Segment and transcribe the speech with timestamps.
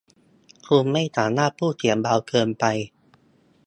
[0.67, 2.65] คุณไม่สามารถพูดเสียงเบาเกินไป